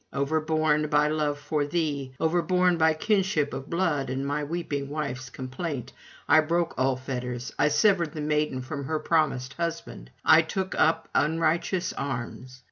[0.13, 5.93] Overborne by love for thee, overborne by kinship of blood and my weeping wife's complaint,
[6.27, 11.07] I broke all fetters, I severed the maiden from her promised husband, I took up
[11.13, 12.59] unrighteous arms.